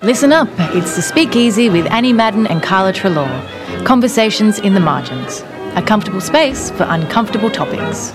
[0.00, 3.84] Listen up, it's the Speakeasy with Annie Madden and Carla Treloar.
[3.84, 5.40] Conversations in the margins.
[5.74, 8.14] A comfortable space for uncomfortable topics.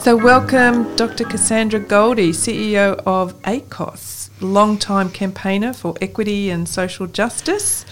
[0.00, 1.24] So, welcome Dr.
[1.24, 7.84] Cassandra Goldie, CEO of ACOSS, long-time campaigner for equity and social justice.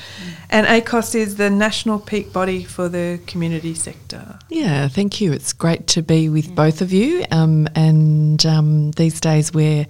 [0.48, 4.38] And ACOSS is the national peak body for the community sector.
[4.48, 5.32] Yeah, thank you.
[5.32, 7.24] It's great to be with both of you.
[7.32, 9.88] Um, and um, these days we're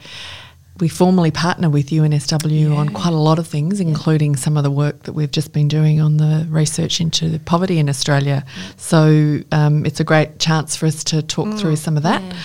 [0.80, 2.76] we formally partner with UNSW yeah.
[2.76, 5.68] on quite a lot of things, including some of the work that we've just been
[5.68, 8.44] doing on the research into poverty in Australia.
[8.76, 11.58] So um, it's a great chance for us to talk mm.
[11.58, 12.22] through some of that.
[12.22, 12.36] Yeah.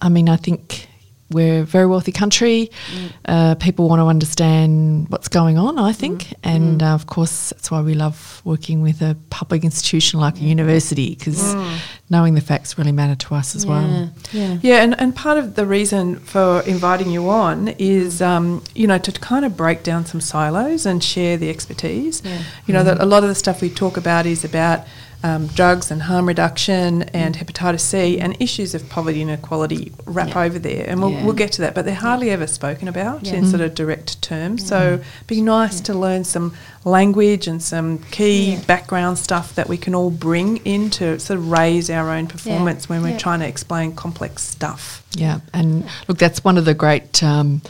[0.00, 0.88] I mean, I think
[1.32, 2.70] we're a very wealthy country.
[2.92, 3.12] Mm.
[3.24, 6.24] Uh, people want to understand what's going on, I think.
[6.24, 6.34] Mm.
[6.44, 6.90] And mm.
[6.90, 11.14] uh, of course, that's why we love working with a public institution like a university
[11.14, 11.78] because mm.
[12.12, 13.70] Knowing the facts really matter to us as yeah.
[13.70, 14.10] well.
[14.32, 18.86] Yeah, yeah and, and part of the reason for inviting you on is, um, you
[18.86, 22.22] know, to kind of break down some silos and share the expertise.
[22.22, 22.42] Yeah.
[22.66, 23.02] You know, that mm.
[23.02, 24.86] a lot of the stuff we talk about is about
[25.22, 30.30] um, drugs and harm reduction and hepatitis C and issues of poverty and inequality wrap
[30.30, 30.42] yeah.
[30.42, 30.84] over there.
[30.88, 31.24] And we'll, yeah.
[31.24, 33.34] we'll get to that, but they're hardly ever spoken about yeah.
[33.34, 34.66] in sort of direct terms.
[34.66, 39.76] So it'd be nice to learn some language and some key background stuff that we
[39.76, 43.46] can all bring in to sort of raise our own performance when we're trying to
[43.46, 45.04] explain complex stuff.
[45.14, 47.22] Yeah, and look, that's one of the great.
[47.22, 47.62] Um,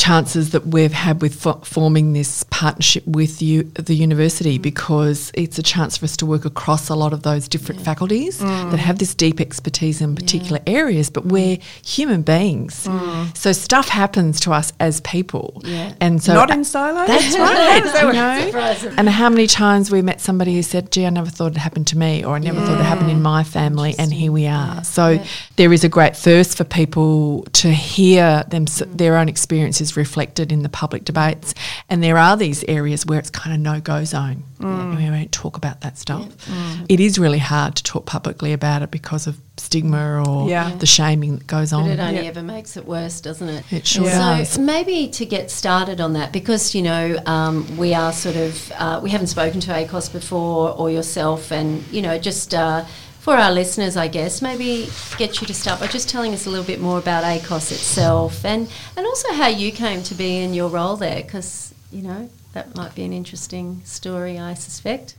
[0.00, 4.62] chances that we've had with fo- forming this partnership with you, the university mm.
[4.62, 7.84] because it's a chance for us to work across a lot of those different yeah.
[7.84, 8.70] faculties mm.
[8.70, 10.72] that have this deep expertise in particular yeah.
[10.72, 12.86] areas, but we're human beings.
[12.86, 13.36] Mm.
[13.36, 15.60] So stuff happens to us as people.
[15.64, 15.92] Yeah.
[16.00, 17.06] And so not in silos.
[17.06, 18.02] That's right.
[18.02, 18.94] you know?
[18.96, 21.88] And how many times we met somebody who said, gee, I never thought it happened
[21.88, 24.82] to me or I never thought it happened in my family and here we are.
[24.82, 25.22] So
[25.56, 28.64] there is a great thirst for people to hear them
[28.96, 31.54] their own experiences reflected in the public debates.
[31.88, 34.44] And there are these areas where it's kind of no go zone.
[34.58, 34.96] Mm.
[34.96, 36.28] We won't talk about that stuff.
[36.48, 36.54] Yeah.
[36.54, 36.86] Mm.
[36.88, 40.74] It is really hard to talk publicly about it because of stigma or yeah.
[40.76, 41.84] the shaming that goes on.
[41.84, 42.28] But it only yeah.
[42.28, 43.72] ever makes it worse, doesn't it?
[43.72, 44.58] It sure so does.
[44.58, 49.00] maybe to get started on that, because you know um, we are sort of uh,
[49.02, 52.54] we haven't spoken to ACOSS before or yourself, and you know just.
[52.54, 52.84] Uh,
[53.20, 54.88] for our listeners, I guess, maybe
[55.18, 58.44] get you to start by just telling us a little bit more about ACOSS itself
[58.46, 58.66] and,
[58.96, 62.74] and also how you came to be in your role there, because, you know, that
[62.74, 65.16] might be an interesting story, I suspect.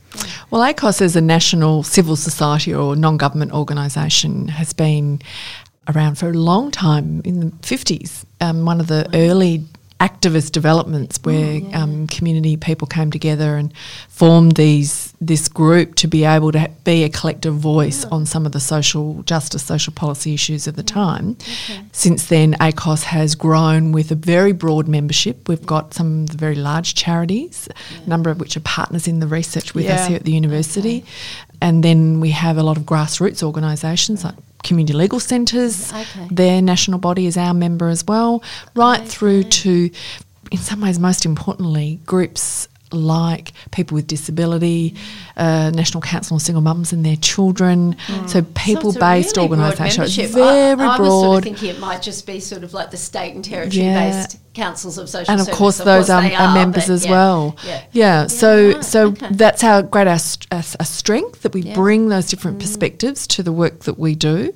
[0.50, 5.22] Well, ACOSS as a national civil society or non government organisation has been
[5.94, 8.24] around for a long time in the 50s.
[8.40, 9.64] Um, one of the early
[10.02, 11.80] activist developments where mm, yeah.
[11.80, 13.72] um, community people came together and
[14.08, 18.10] formed these this group to be able to ha- be a collective voice yeah.
[18.10, 21.36] on some of the social justice, social policy issues of the time.
[21.40, 21.80] Okay.
[21.92, 25.48] Since then, ACOSS has grown with a very broad membership.
[25.48, 27.68] We've got some very large charities,
[28.04, 30.98] a number of which are partners in the research with us here at the university.
[30.98, 31.08] Okay.
[31.60, 35.92] And then we have a lot of grassroots organisations like community legal centres.
[35.92, 36.28] Okay.
[36.30, 38.42] Their national body is our member as well,
[38.74, 39.08] right okay.
[39.08, 39.90] through to,
[40.50, 44.94] in some ways, most importantly, groups like people with disability,
[45.36, 47.96] uh, National Council on Single Mums and their children.
[48.06, 48.28] Mm.
[48.28, 50.28] So people based so really organisation.
[50.28, 51.00] Very I, I broad.
[51.00, 53.84] was sort of thinking it might just be sort of like the state and territory
[53.84, 54.10] yeah.
[54.10, 57.10] based councils of social and of course of those course are, are, members as yeah,
[57.10, 57.82] well yeah, yeah.
[57.92, 58.26] yeah.
[58.26, 59.28] so right, so okay.
[59.30, 60.18] that's our great our,
[60.50, 62.60] our, our strength that we bring those different mm.
[62.60, 64.52] perspectives to the work that we do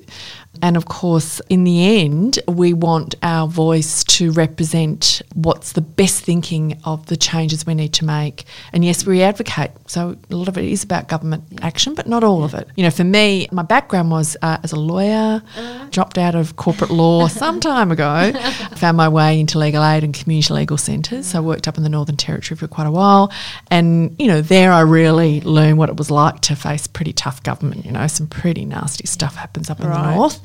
[0.61, 6.23] and of course, in the end, we want our voice to represent what's the best
[6.23, 8.45] thinking of the changes we need to make.
[8.73, 9.71] And yes, we advocate.
[9.87, 12.67] So a lot of it is about government action, but not all of it.
[12.75, 15.87] You know, for me, my background was uh, as a lawyer, uh.
[15.91, 18.31] dropped out of corporate law some time ago,
[18.75, 21.27] found my way into legal aid and community legal centres.
[21.27, 23.31] So I worked up in the Northern Territory for quite a while.
[23.69, 27.43] And, you know, there I really learned what it was like to face pretty tough
[27.43, 27.85] government.
[27.85, 30.01] You know, some pretty nasty stuff happens up in right.
[30.01, 30.39] the north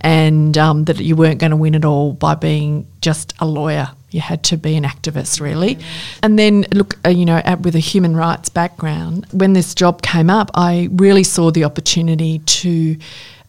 [0.00, 3.90] and um, that you weren't going to win it all by being just a lawyer.
[4.10, 5.78] You had to be an activist, really.
[6.22, 10.28] And then, look, uh, you know, with a human rights background, when this job came
[10.28, 12.98] up, I really saw the opportunity to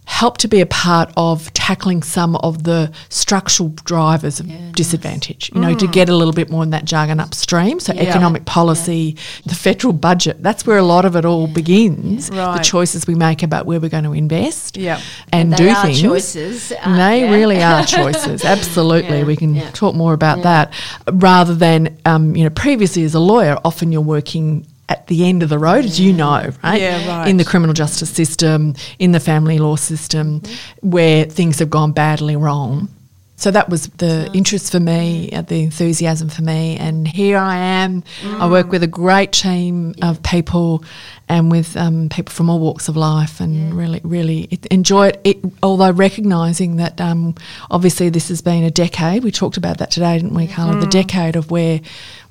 [0.06, 5.52] help to be a part of tackling some of the structural drivers of yeah, disadvantage,
[5.52, 5.56] nice.
[5.56, 5.80] you know, mm.
[5.80, 7.80] to get a little bit more in that jargon upstream.
[7.80, 8.04] So, yeah.
[8.04, 9.22] economic policy, yeah.
[9.46, 12.30] the federal budget, that's where a lot of it all begins.
[12.30, 12.58] Right.
[12.58, 15.02] The choices we make about where we're going to invest and,
[15.32, 16.02] and do things.
[16.02, 16.72] choices.
[16.72, 18.44] Uh, they really are choices.
[18.44, 19.24] Absolutely.
[19.24, 20.74] We can talk more about that
[21.12, 25.44] rather than, um, you know, previously as a lawyer, often you're working at the end
[25.44, 26.82] of the road, as you know, right?
[26.82, 27.28] Yeah, right.
[27.28, 30.90] In the criminal justice system, in the family law system, mm-hmm.
[30.90, 32.90] where things have gone badly wrong.
[33.36, 37.58] so that was the interest for me, uh, the enthusiasm for me, and here I
[37.58, 38.02] am.
[38.22, 38.40] Mm.
[38.40, 40.12] I work with a great team yeah.
[40.12, 40.84] of people,
[41.28, 43.72] and with um, people from all walks of life, and yeah.
[43.74, 45.38] really, really enjoy it, it.
[45.62, 47.36] Although recognizing that um,
[47.72, 49.24] obviously this has been a decade.
[49.24, 50.76] We talked about that today, didn't we, Carla?
[50.76, 50.82] Mm.
[50.82, 51.82] The decade of where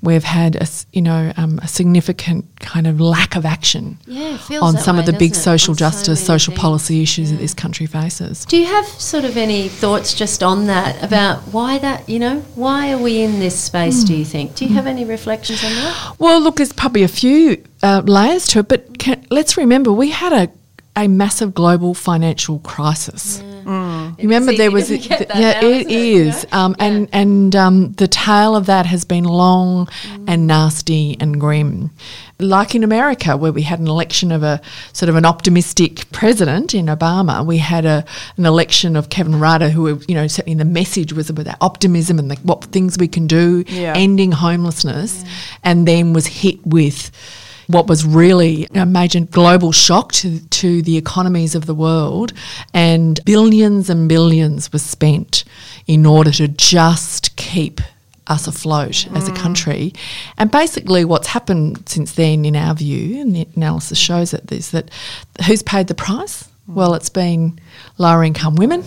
[0.03, 4.77] we've had a, you know um, a significant kind of lack of action yeah, on
[4.77, 6.61] some way, of the big social on justice, so social things.
[6.61, 7.37] policy issues yeah.
[7.37, 8.45] that this country faces.
[8.45, 12.41] Do you have sort of any thoughts just on that about why that you know
[12.55, 14.05] why are we in this space?
[14.05, 14.07] Mm.
[14.07, 14.55] Do you think?
[14.57, 16.17] Do you have any reflections on that?
[16.19, 20.11] Well, look, there's probably a few uh, layers to it, but can, let's remember we
[20.11, 20.53] had a
[20.95, 23.39] a massive global financial crisis.
[23.39, 23.63] Yeah.
[23.63, 23.82] Mm.
[24.19, 26.59] Remember, there was th- yeah, now, it is, you know?
[26.59, 26.87] um, yeah.
[26.87, 30.25] and and um, the tale of that has been long mm.
[30.29, 31.91] and nasty and grim.
[32.39, 34.61] Like in America, where we had an election of a
[34.93, 38.05] sort of an optimistic president in Obama, we had a
[38.37, 42.31] an election of Kevin Rudd, who you know certainly the message was about optimism and
[42.31, 43.95] the, what things we can do, yeah.
[43.97, 45.25] ending homelessness,
[45.63, 47.11] and then was hit with
[47.73, 52.33] what was really a major global shock to, to the economies of the world,
[52.73, 55.45] and billions and billions were spent
[55.87, 57.81] in order to just keep
[58.29, 59.17] us afloat mm.
[59.17, 59.37] as a mm.
[59.37, 59.93] country.
[60.39, 64.71] And basically, what's happened since then, in our view, and the analysis shows it, is
[64.71, 64.91] that
[65.47, 66.49] who's paid the price?
[66.69, 67.59] Well, it's been
[67.99, 68.85] lower income women,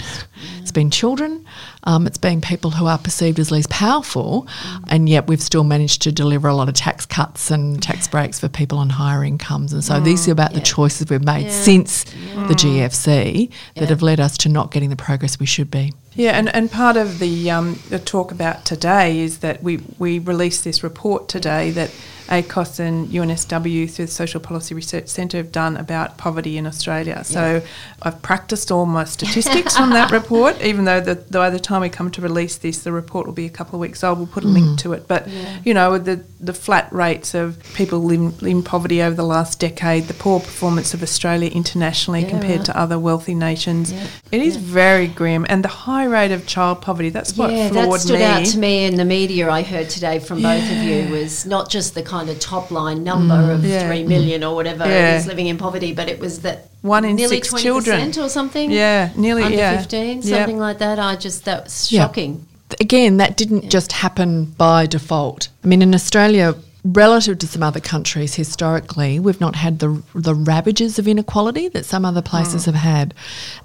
[0.61, 1.45] it's been children,
[1.83, 4.47] um, it's been people who are perceived as least powerful,
[4.87, 8.39] and yet we've still managed to deliver a lot of tax cuts and tax breaks
[8.39, 9.73] for people on higher incomes.
[9.73, 10.59] And so these are about yeah.
[10.59, 11.51] the choices we've made yeah.
[11.51, 12.47] since yeah.
[12.47, 15.91] the GFC that have led us to not getting the progress we should be.
[16.13, 20.19] Yeah, and, and part of the, um, the talk about today is that we, we
[20.19, 21.91] released this report today that
[22.27, 27.23] ACOSS and UNSW through the Social Policy Research Centre have done about poverty in Australia.
[27.23, 27.67] So yeah.
[28.01, 31.89] I've practiced all my statistics from that report, even though the, by the time we
[31.89, 34.17] come to release this, the report will be a couple of weeks old.
[34.17, 34.53] We'll put a mm.
[34.53, 35.07] link to it.
[35.07, 35.59] But, yeah.
[35.63, 40.05] you know, the, the flat rates of people living in poverty over the last decade,
[40.05, 42.65] the poor performance of Australia internationally yeah, compared right.
[42.65, 43.91] to other wealthy nations,
[44.31, 45.45] it is very grim.
[45.47, 48.25] And the high rate of child poverty, that's what yeah, floored that stood me.
[48.25, 51.69] out to me in the media I heard today from both of you was not
[51.69, 53.87] just the kind of top line number mm, of yeah.
[53.87, 55.17] 3 million or whatever yeah.
[55.17, 58.71] is living in poverty, but it was that one in nearly six children or something.
[58.71, 59.77] Yeah, nearly under yeah.
[59.77, 60.61] 15, something yep.
[60.67, 60.97] like that.
[60.97, 62.47] I just, that was shocking.
[62.79, 65.49] Again, that didn't just happen by default.
[65.63, 70.35] I mean, in Australia, relative to some other countries historically, we've not had the the
[70.35, 72.65] ravages of inequality that some other places mm.
[72.67, 73.13] have had.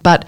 [0.03, 0.27] But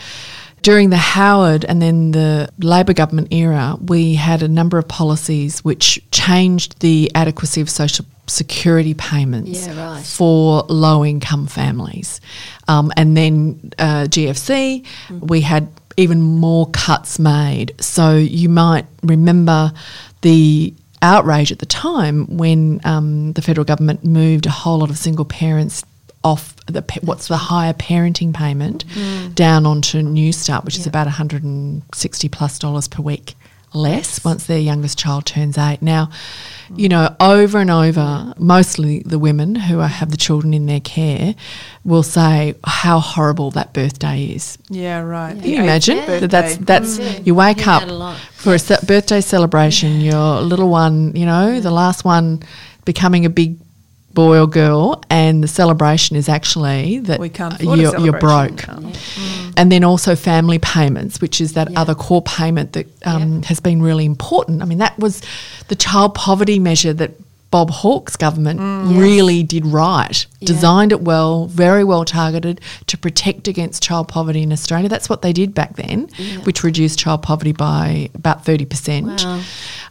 [0.62, 5.64] during the Howard and then the Labor government era, we had a number of policies
[5.64, 10.04] which changed the adequacy of social security payments yeah, right.
[10.04, 12.20] for low income families.
[12.68, 15.28] Um, and then uh, GFC, mm.
[15.28, 17.74] we had even more cuts made.
[17.80, 19.72] So you might remember
[20.22, 20.72] the
[21.02, 25.24] outrage at the time when um, the federal government moved a whole lot of single
[25.24, 25.84] parents
[26.24, 29.34] off the what's the higher parenting payment mm.
[29.34, 30.82] down onto Newstart, which yeah.
[30.82, 33.34] is about 160 plus dollars per week
[33.74, 35.82] less once their youngest child turns eight.
[35.82, 36.10] Now,
[36.74, 40.80] you know, over and over, mostly the women who are, have the children in their
[40.80, 41.34] care
[41.84, 44.58] will say how horrible that birthday is.
[44.68, 45.38] Yeah, right.
[45.38, 46.20] Can you imagine yeah.
[46.20, 46.30] that?
[46.30, 47.26] That's that's mm.
[47.26, 47.82] you wake up
[48.34, 50.00] for a birthday celebration.
[50.00, 52.42] Your little one, you know, the last one
[52.84, 53.58] becoming a big
[54.14, 57.18] boy or girl, and the celebration is actually that
[57.60, 58.62] you're, you're, broke.
[58.62, 59.54] Mm.
[59.56, 63.82] And then also family payments, which is that other core payment that um, has been
[63.82, 64.62] really important.
[64.62, 65.22] I mean, that was
[65.68, 67.12] the child poverty measure that
[67.52, 70.46] Bob Hawke's government mm, really did right, yeah.
[70.46, 74.88] designed it well, very well targeted to protect against child poverty in Australia.
[74.88, 76.38] That's what they did back then, yeah.
[76.38, 79.22] which reduced child poverty by about 30%.
[79.22, 79.42] Wow.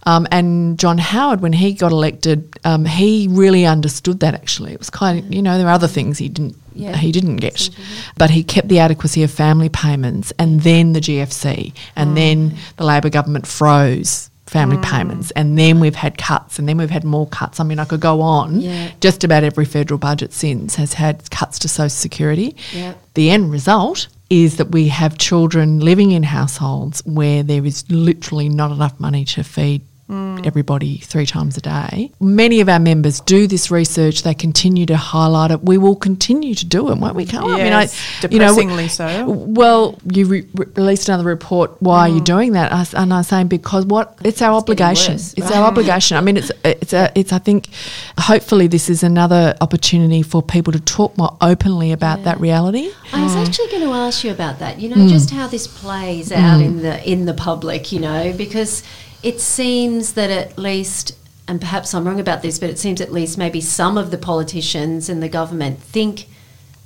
[0.07, 4.73] Um, and John Howard, when he got elected, um, he really understood that actually.
[4.73, 6.97] It was kind of, you know, there are other things he didn't yeah.
[6.97, 7.69] he didn't get.
[8.17, 12.15] But he kept the adequacy of family payments and then the GFC and mm.
[12.15, 14.83] then the Labor government froze family mm.
[14.83, 17.61] payments, and then we've had cuts, and then we've had more cuts.
[17.61, 18.59] I mean, I could go on.
[18.59, 18.91] Yeah.
[18.99, 22.57] Just about every federal budget since has had cuts to Social Security.
[22.73, 22.95] Yeah.
[23.13, 28.49] The end result is that we have children living in households where there is literally
[28.49, 29.81] not enough money to feed
[30.11, 30.45] mm.
[30.45, 32.11] everybody three times a day.
[32.19, 34.23] Many of our members do this research.
[34.23, 35.63] They continue to highlight it.
[35.63, 37.23] We will continue to do it, won't we?
[37.23, 37.87] Yes, I mean, I,
[38.21, 39.29] depressingly you know, so.
[39.29, 41.81] Well, you re- released another report.
[41.81, 42.11] Why mm.
[42.11, 42.25] are you mm.
[42.25, 42.93] doing that?
[42.93, 45.13] And I'm saying because what it's our it's obligation.
[45.13, 45.55] Worse, it's right?
[45.55, 46.17] our obligation.
[46.17, 47.31] I mean, it's it's a, it's.
[47.31, 47.69] I think
[48.17, 52.25] hopefully this is another opportunity for people to talk more openly about yeah.
[52.25, 52.91] that reality.
[53.13, 53.47] I was mm.
[53.47, 54.79] actually going to ask you about that.
[54.79, 55.09] You know, mm.
[55.09, 56.65] just how this plays out mm.
[56.65, 57.91] in the in the public.
[57.91, 58.83] You know, because
[59.23, 63.11] it seems that at least, and perhaps I'm wrong about this, but it seems at
[63.11, 66.27] least maybe some of the politicians and the government think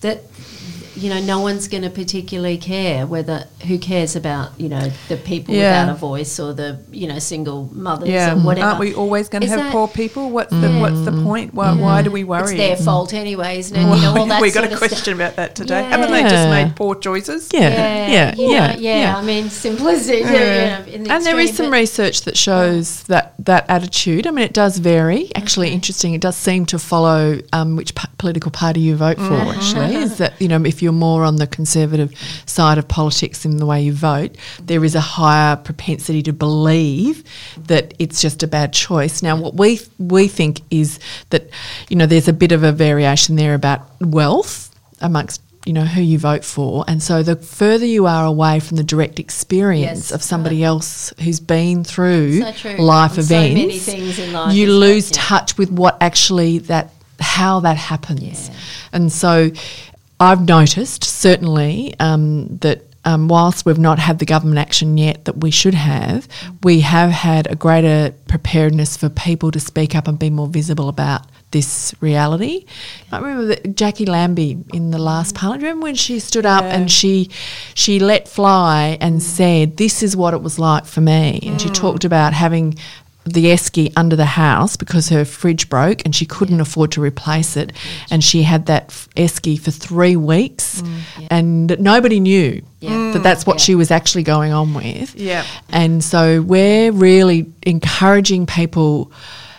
[0.01, 0.23] that
[0.95, 5.17] you know, no one's going to particularly care whether who cares about you know the
[5.17, 5.81] people yeah.
[5.81, 8.33] without a voice or the you know single mothers yeah.
[8.33, 8.67] or whatever.
[8.67, 10.29] Aren't we always going to have poor people?
[10.29, 10.81] What's the mm.
[10.81, 11.53] what's the point?
[11.53, 11.81] Why, yeah.
[11.81, 12.43] why do we worry?
[12.43, 13.83] It's their fault anyway, isn't it?
[13.83, 15.15] Well, you know, all that we got a question stuff.
[15.15, 15.83] about that today.
[15.83, 17.49] Haven't they just made poor choices?
[17.53, 19.17] Yeah, yeah, yeah, yeah.
[19.17, 20.19] I mean, simplicity.
[20.19, 24.27] You know, the and there is some research that shows that that attitude.
[24.27, 25.33] I mean, it does vary.
[25.35, 25.75] Actually, okay.
[25.75, 26.13] interesting.
[26.13, 29.23] It does seem to follow um, which p- political party you vote for.
[29.23, 29.55] Mm.
[29.55, 32.13] Actually, is that you know if you you're more on the conservative
[32.45, 37.23] side of politics in the way you vote, there is a higher propensity to believe
[37.57, 39.21] that it's just a bad choice.
[39.21, 40.99] Now, what we we think is
[41.31, 41.49] that
[41.89, 46.01] you know there's a bit of a variation there about wealth amongst you know who
[46.01, 50.11] you vote for and so the further you are away from the direct experience yes,
[50.11, 50.67] of somebody right.
[50.67, 55.17] else who's been through so life events so life you lose yeah.
[55.19, 58.55] touch with what actually that how that happens yeah.
[58.93, 59.49] and so
[60.19, 65.37] I've noticed certainly um, that um, whilst we've not had the government action yet that
[65.37, 66.27] we should have,
[66.63, 70.89] we have had a greater preparedness for people to speak up and be more visible
[70.89, 72.65] about this reality.
[73.11, 75.63] I remember Jacqui Lambie in the last parliament.
[75.63, 76.75] Remember when she stood up yeah.
[76.75, 77.29] and she
[77.75, 81.61] she let fly and said, "This is what it was like for me," and mm.
[81.61, 82.75] she talked about having
[83.25, 86.61] the esky under the house because her fridge broke and she couldn't yeah.
[86.61, 87.73] afford to replace it.
[88.11, 91.27] And she had that esky for three weeks mm, yeah.
[91.31, 93.11] and nobody knew yeah.
[93.13, 95.15] that that's what she was actually going on with.
[95.15, 95.43] Yeah.
[95.69, 99.11] And so we're really encouraging people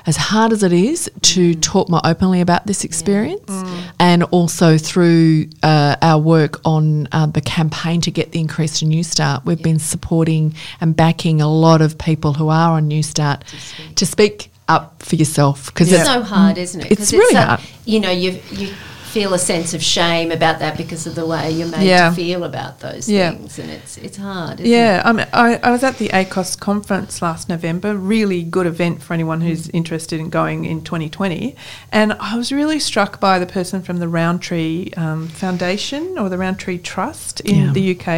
[0.07, 1.63] as hard as it is to mm.
[1.63, 3.65] talk more openly about this experience, yeah.
[3.65, 3.93] mm.
[3.99, 8.85] and also through uh, our work on uh, the campaign to get the increase to
[8.85, 9.65] Newstart, we've yeah.
[9.65, 14.07] been supporting and backing a lot of people who are on Newstart to speak, to
[14.07, 15.99] speak up for yourself because yeah.
[15.99, 16.93] it's so hard, isn't it?
[16.93, 17.61] It's really it's hard.
[17.85, 18.73] You know, you you
[19.17, 22.11] feel a sense of shame about that because of the way you're made yeah.
[22.11, 23.31] to feel about those yeah.
[23.31, 24.61] things, and it's it's hard.
[24.61, 27.97] yeah, I, mean, I, I was at the ACOSS conference last November.
[27.97, 29.71] Really good event for anyone who's mm.
[29.73, 31.57] interested in going in 2020,
[31.91, 36.37] and I was really struck by the person from the Rowntree um, Foundation or the
[36.37, 37.73] Rowntree Trust in yeah.
[37.73, 38.09] the UK,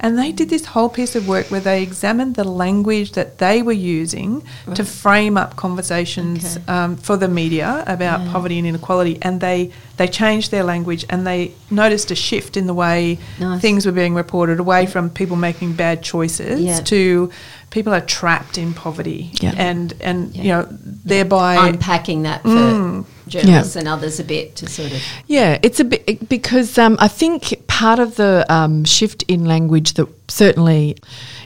[0.00, 3.62] and they did this whole piece of work where they examined the language that they
[3.62, 4.76] were using right.
[4.76, 6.66] to frame up conversations okay.
[6.68, 11.26] um, for the media about poverty and inequality, and they they changed their language and
[11.26, 13.60] they noticed a shift in the way nice.
[13.60, 14.88] things were being reported away yeah.
[14.88, 16.80] from people making bad choices yeah.
[16.80, 17.30] to
[17.70, 19.52] people are trapped in poverty yeah.
[19.56, 24.66] and and you know thereby unpacking that for mm, journalists and others a bit to
[24.66, 29.24] sort of yeah it's a bit because um, I think part of the um, shift
[29.28, 30.96] in language that certainly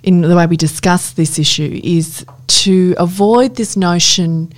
[0.02, 4.52] in the way we discuss this issue is to avoid this notion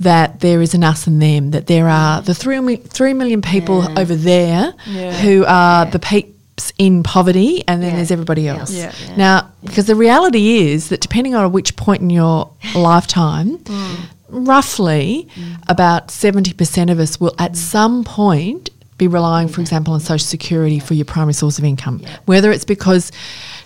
[0.00, 3.84] that there is an us and them, that there are the three, three million people
[3.84, 4.00] yeah.
[4.00, 5.12] over there yeah.
[5.12, 5.90] who are yeah.
[5.90, 8.72] the peeps in poverty, and then there's everybody else.
[9.16, 13.96] Now, because the reality is that depending on which point in your lifetime, mm.
[14.28, 15.56] roughly mm.
[15.68, 20.78] about 70% of us will at some point be relying, for example, on Social Security
[20.78, 22.02] for your primary source of income.
[22.26, 23.12] Whether it's because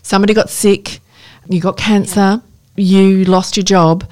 [0.02, 1.00] somebody got sick,
[1.48, 2.40] you got cancer,
[2.76, 4.08] you lost your job,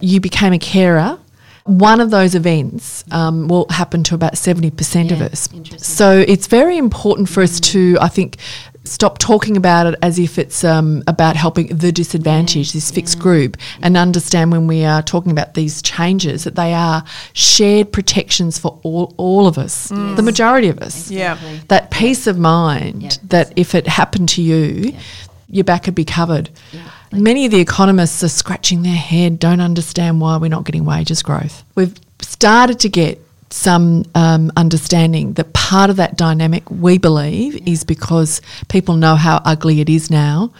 [0.00, 1.18] you became a carer,
[1.64, 5.48] one of those events um, will happen to about 70% yeah, of us.
[5.78, 8.38] So it's very important for us to, I think,
[8.84, 13.18] stop talking about it as if it's um, about helping the disadvantaged, yeah, this fixed
[13.18, 13.22] yeah.
[13.22, 18.58] group, and understand when we are talking about these changes that they are shared protections
[18.58, 20.16] for all, all of us, mm.
[20.16, 21.10] the majority of us.
[21.10, 21.52] Exactly.
[21.52, 21.60] Yeah.
[21.68, 24.96] That peace of mind that if it happened to you,
[25.48, 26.50] your back would be covered.
[27.12, 31.22] Many of the economists are scratching their head, don't understand why we're not getting wages
[31.22, 31.64] growth.
[31.74, 37.72] We've started to get some um, understanding that part of that dynamic, we believe, yeah.
[37.72, 40.52] is because people know how ugly it is now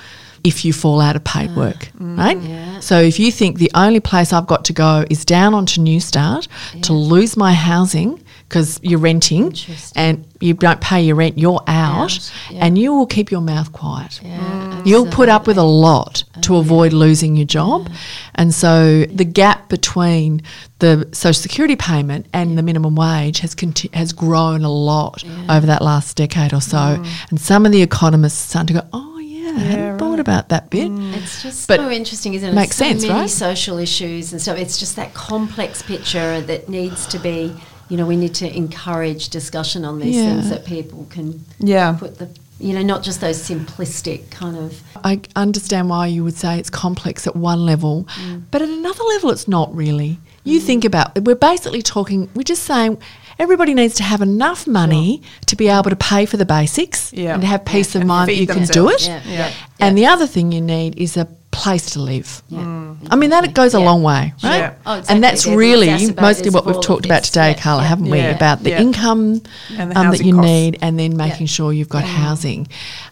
[0.45, 2.39] if you fall out of paid uh, work, mm, right?
[2.39, 2.81] Yeah.
[2.81, 6.49] So if you think the only place I've got to go is down onto Newstart
[6.75, 6.83] yeah.
[6.83, 8.22] to lose my housing
[8.53, 9.55] because you're renting
[9.97, 12.67] and you don't pay your rent, you're out, out yeah.
[12.67, 14.21] and you will keep your mouth quiet.
[14.23, 14.87] Yeah, mm.
[14.87, 17.89] You'll put up with a lot to avoid losing your job.
[17.89, 17.97] Yeah.
[18.35, 20.43] And so the gap between
[20.81, 25.67] the social security payment and the minimum wage has conti- has grown a lot over
[25.67, 26.77] that last decade or so.
[26.77, 27.31] Mm.
[27.31, 29.99] And some of the economists are starting to go, oh, yeah, I hadn't right.
[29.99, 30.91] thought about that bit.
[30.91, 31.15] Mm.
[31.17, 32.55] It's just but so interesting, isn't it?
[32.55, 33.31] Makes so sense, many right?
[33.31, 34.59] social issues and stuff.
[34.59, 37.55] It's just that complex picture that needs to be.
[37.93, 40.23] You know, we need to encourage discussion on these yeah.
[40.25, 41.95] things that people can yeah.
[41.99, 44.81] put the you know, not just those simplistic kind of.
[45.05, 48.45] I understand why you would say it's complex at one level, mm.
[48.51, 50.19] but at another level, it's not really.
[50.45, 50.65] You mm.
[50.65, 52.31] think about we're basically talking.
[52.35, 53.03] We're just saying
[53.39, 55.41] everybody needs to have enough money sure.
[55.49, 57.35] to be able to pay for the basics yeah.
[57.35, 58.01] and have peace yeah.
[58.01, 59.07] of mind that you can do it.
[59.07, 59.53] Yeah.
[59.81, 62.43] And the other thing you need is a place to live.
[62.49, 62.61] Yeah.
[62.61, 63.09] Mm.
[63.11, 64.59] I mean, that goes a long way, right?
[64.59, 64.75] Yeah.
[64.85, 65.15] Oh, exactly.
[65.15, 67.61] And that's They're really mostly what we've talked about today, yeah.
[67.61, 68.21] Carla, haven't we?
[68.21, 70.51] About the income the um, that you costs.
[70.51, 72.67] need and then making sure you've got housing.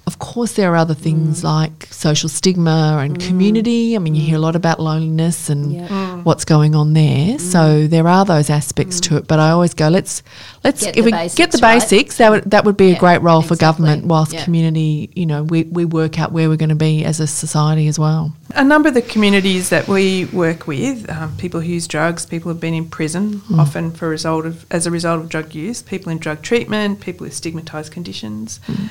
[0.06, 1.44] Of course, there are other things mm.
[1.44, 3.28] like social stigma and mm.
[3.28, 3.94] community.
[3.94, 6.25] I mean, you hear a lot about loneliness and mm.
[6.25, 7.37] what's going on there.
[7.37, 7.40] Mm.
[7.40, 9.28] So there are those aspects to it.
[9.28, 10.23] But I always go, let's
[10.64, 12.16] let's get if we basics, get the basics.
[12.16, 13.56] That would that would be a great role exactly.
[13.56, 17.04] for government, whilst community, you know, we we work out where we're going to be
[17.04, 18.30] as a society as well.
[18.55, 22.51] A number of the communities that we work with, um, people who use drugs, people
[22.51, 23.59] who've been in prison, mm.
[23.59, 27.01] often for a result of as a result of drug use, people in drug treatment,
[27.01, 28.61] people with stigmatised conditions.
[28.67, 28.89] Mm.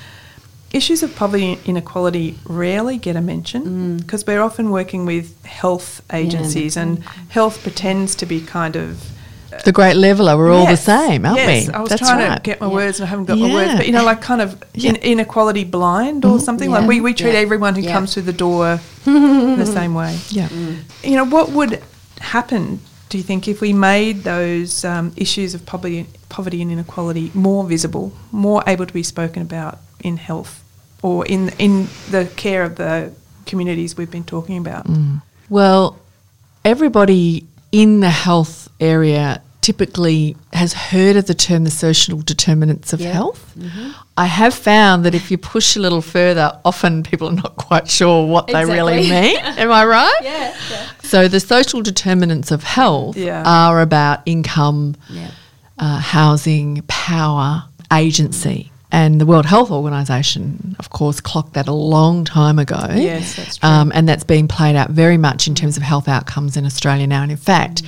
[0.72, 4.28] Issues of poverty and inequality rarely get a mention because mm.
[4.28, 6.84] we're often working with health agencies, yeah.
[6.84, 9.19] and health pretends to be kind of
[9.64, 10.38] the great leveler.
[10.38, 11.68] We're yes, all the same, aren't yes.
[11.68, 11.74] we?
[11.74, 12.36] I was That's trying right.
[12.36, 12.74] to get my yeah.
[12.74, 13.48] words and I haven't got yeah.
[13.48, 14.92] my words, but you know, like kind of yeah.
[14.92, 16.72] in, inequality blind or mm something.
[16.72, 20.18] Like we, we treat everyone who comes through the door the same way.
[20.30, 20.48] Yeah.
[20.48, 20.84] Mm.
[21.04, 21.84] You know, what would
[22.20, 27.32] happen, do you think, if we made those um, issues of poverty, poverty and inequality
[27.34, 30.64] more visible, more able to be spoken about in health
[31.02, 33.14] or in, in the care of the
[33.46, 34.88] communities we've been talking about?
[34.88, 35.22] Mm.
[35.50, 36.00] Well,
[36.64, 43.02] everybody in the health area typically has heard of the term the social determinants of
[43.02, 43.12] yeah.
[43.12, 43.54] health.
[43.58, 43.92] Mm-hmm.
[44.18, 47.88] I have found that if you push a little further, often people are not quite
[47.88, 48.74] sure what exactly.
[48.74, 49.38] they really mean.
[49.44, 50.20] Am I right?
[50.22, 53.44] Yeah, yeah, So the social determinants of health yeah.
[53.46, 54.96] are about income,
[55.78, 58.72] uh, housing, power, agency.
[58.92, 62.88] And the World Health Organization, of course, clocked that a long time ago.
[62.92, 63.70] Yes, that's true.
[63.70, 67.06] Um, and that's being played out very much in terms of health outcomes in Australia
[67.06, 67.22] now.
[67.22, 67.88] And in fact, mm.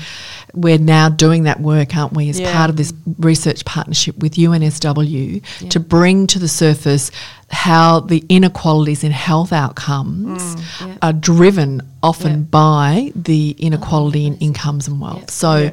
[0.53, 2.51] We're now doing that work, aren't we, as yeah.
[2.53, 5.69] part of this research partnership with UNSW yeah.
[5.69, 7.11] to bring to the surface
[7.49, 10.97] how the inequalities in health outcomes mm, yeah.
[11.01, 15.29] are driven often by the inequality oh, in incomes and wealth.
[15.29, 15.71] So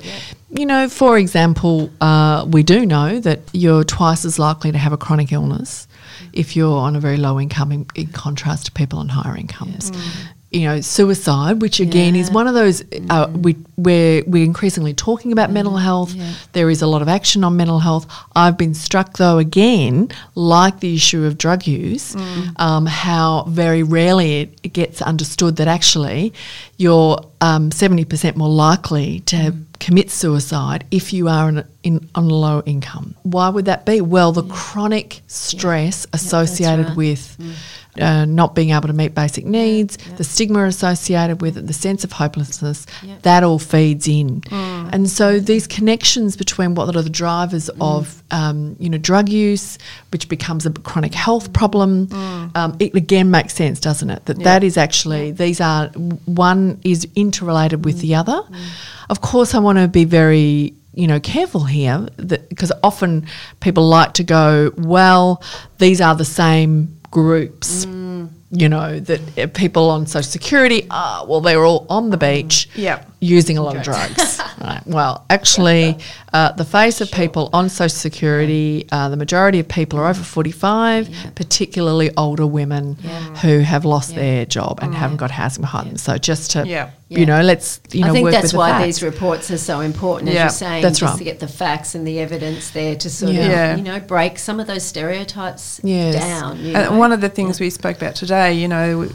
[0.51, 4.93] you know, for example, uh, we do know that you're twice as likely to have
[4.93, 5.87] a chronic illness
[6.33, 9.91] if you're on a very low income in, in contrast to people on higher incomes.
[9.91, 9.99] Yeah.
[9.99, 12.23] Mm you know, suicide, which again yeah.
[12.23, 12.81] is one of those
[13.11, 13.43] uh, mm.
[13.43, 16.15] we where we're increasingly talking about mental health.
[16.15, 16.33] Yeah.
[16.53, 18.07] There is a lot of action on mental health.
[18.35, 22.59] I've been struck though again, like the issue of drug use, mm.
[22.59, 26.33] um, how very rarely it, it, gets understood that actually
[26.79, 29.65] you're um, seventy um, percent more likely to mm.
[29.81, 33.15] commit suicide if you are in, in, on a low income.
[33.23, 34.01] Why would that be?
[34.01, 34.55] Well, the yeah.
[34.55, 36.97] chronic stress associated right.
[36.97, 37.53] with mm
[38.01, 40.17] uh, not being able to meet basic needs, yeah.
[40.17, 43.17] the stigma associated with it, the sense of hopelessness, yeah.
[43.23, 44.41] that all feeds in.
[44.43, 44.91] Mm.
[44.93, 47.77] And so these connections between what are the drivers mm.
[47.81, 49.79] of, um, you know, drug use,
[50.13, 52.57] which becomes a chronic health problem, mm.
[52.57, 54.25] um, it again makes sense, doesn't it?
[54.27, 54.45] That yeah.
[54.45, 58.41] that is actually, these are, one is interrelated with the other.
[58.41, 58.67] Mm.
[59.11, 63.25] Of course, I want to be very you know careful here because often
[63.61, 65.41] people like to go well
[65.79, 67.87] these are the same groups.
[67.87, 68.31] Mm.
[68.51, 73.07] You know that people on social security are well, they're all on the beach, yep.
[73.21, 74.41] Using a lot of drugs.
[74.61, 74.83] right.
[74.87, 75.99] Well, actually,
[76.33, 80.23] uh, the face of people on social security, uh, the majority of people are over
[80.23, 81.31] forty-five, yeah.
[81.35, 83.21] particularly older women yeah.
[83.37, 84.21] who have lost yeah.
[84.21, 85.97] their job and haven't got housing behind them.
[85.97, 88.11] So just to you know, let's you know.
[88.11, 90.99] I think that's why the these reports are so important, as yeah, you're saying, that's
[90.99, 91.19] just right.
[91.19, 93.73] to get the facts and the evidence there to sort yeah.
[93.73, 96.15] of you know break some of those stereotypes yes.
[96.15, 96.59] down.
[96.59, 96.99] and know?
[96.99, 97.67] one of the things yeah.
[97.67, 99.09] we spoke about today, you know,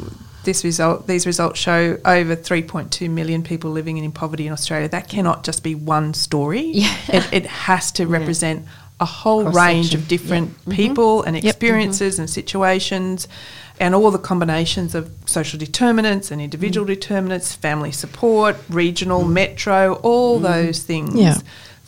[0.43, 4.88] this result, these results show over 3.2 million people living in poverty in Australia.
[4.88, 6.71] That cannot just be one story.
[6.84, 6.97] Yeah.
[7.08, 8.65] It, it has to represent
[8.99, 10.71] a whole range of different mm-hmm.
[10.71, 11.36] people mm-hmm.
[11.36, 12.23] and experiences mm-hmm.
[12.23, 13.27] and situations
[13.79, 16.89] and all the combinations of social determinants and individual mm.
[16.89, 19.32] determinants, family support, regional, mm.
[19.32, 20.43] metro, all mm.
[20.43, 21.15] those things.
[21.15, 21.38] Yeah.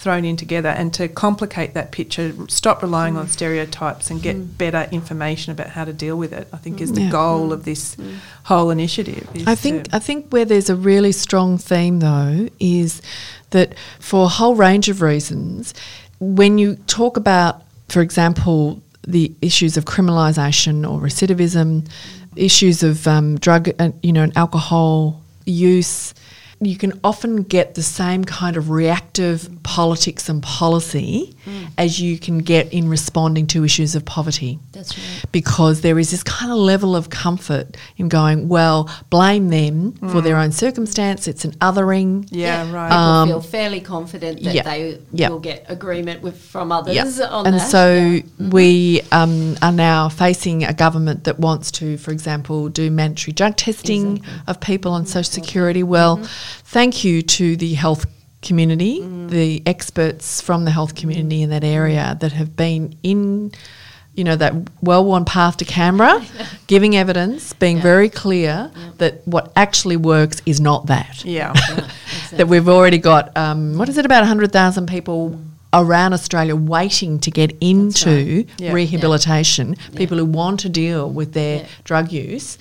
[0.06, 3.22] Thrown in together and to complicate that picture, stop relying mm.
[3.22, 4.56] on stereotypes and get mm.
[4.56, 6.48] better information about how to deal with it.
[6.54, 7.10] I think is the yeah.
[7.10, 8.16] goal of this mm.
[8.44, 9.28] whole initiative.
[9.48, 13.02] I think I think where there's a really strong theme though is
[13.50, 15.74] that for a whole range of reasons,
[16.20, 21.90] when you talk about, for example, the issues of criminalisation or recidivism,
[22.36, 26.14] issues of um, drug, uh, you know, and alcohol use,
[26.62, 31.68] you can often get the same kind of reactive politics and policy mm.
[31.78, 34.58] as you can get in responding to issues of poverty.
[34.72, 35.26] That's right.
[35.34, 40.12] Because there is this kind of level of comfort in going, well, blame them mm.
[40.12, 41.28] for their own circumstance.
[41.28, 42.28] It's an othering.
[42.32, 42.72] Yeah, yeah.
[42.74, 42.92] right.
[42.92, 45.30] Um, People feel fairly confident that yeah, they yeah.
[45.30, 47.62] will get agreement with from others on and that.
[47.62, 48.50] And so mm-hmm.
[48.52, 53.58] we um, are now facing a government that wants to, for example, do mandatory drug
[53.58, 54.42] testing exactly.
[54.48, 55.10] of people on mm-hmm.
[55.10, 55.84] social security.
[55.84, 58.06] Well, mm-hmm thank you to the health
[58.42, 59.30] community, mm.
[59.30, 63.52] the experts from the health community in that area that have been in
[64.14, 66.26] you know that well-worn path to Canberra,
[66.68, 67.84] giving evidence, being yeah.
[67.84, 68.92] very clear yeah.
[68.98, 71.26] that what actually works is not that.
[71.26, 72.38] Yeah, yeah exactly.
[72.38, 75.46] that we've already got um, what is it about hundred thousand people mm.
[75.74, 78.72] around Australia waiting to get into right.
[78.72, 79.76] rehabilitation.
[79.96, 82.58] People who want to deal with their drug use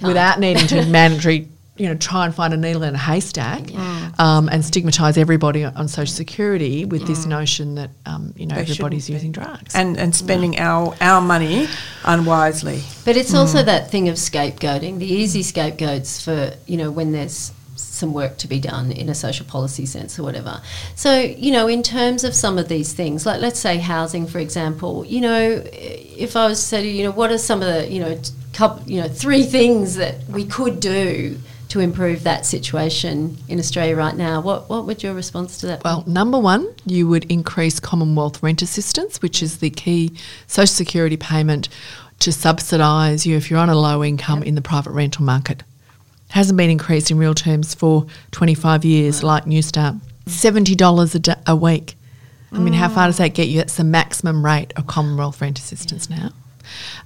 [0.00, 4.12] without needing to mandatory you know, try and find a needle in a haystack yeah.
[4.18, 8.60] um, and stigmatise everybody on social security with this notion that um, you know they
[8.60, 10.70] everybody's using drugs and and spending yeah.
[10.70, 11.66] our our money
[12.04, 12.80] unwisely.
[13.04, 13.38] But it's mm.
[13.38, 18.36] also that thing of scapegoating, the easy scapegoats for you know when there's some work
[18.38, 20.60] to be done in a social policy sense or whatever.
[20.94, 24.38] So, you know, in terms of some of these things, like let's say housing, for
[24.38, 27.90] example, you know, if I was to say, you know, what are some of the,
[27.90, 28.20] you know,
[28.52, 31.38] couple, you know, three things that we could do
[31.74, 34.40] to improve that situation in Australia right now.
[34.40, 36.04] What what would your response to that well, be?
[36.06, 40.12] Well, number one, you would increase Commonwealth rent assistance, which is the key
[40.46, 41.68] social security payment
[42.20, 44.46] to subsidise you if you're on a low income yep.
[44.46, 45.64] in the private rental market.
[46.28, 50.00] Hasn't been increased in real terms for 25 years, like Newstart.
[50.26, 51.96] $70 a, week.
[52.52, 53.58] I mean, how far does that get you?
[53.58, 56.16] That's the maximum rate of Commonwealth rent assistance yeah.
[56.16, 56.30] now.